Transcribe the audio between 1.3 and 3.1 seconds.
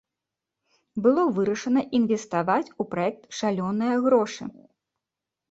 вырашана інвеставаць у